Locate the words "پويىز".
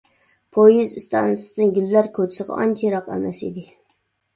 0.55-0.95